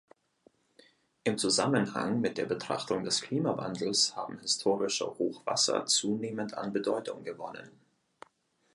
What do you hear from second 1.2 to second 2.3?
Im Zusammenhang